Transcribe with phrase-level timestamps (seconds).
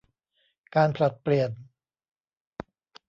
[0.75, 1.51] การผลัดเปลี่ยน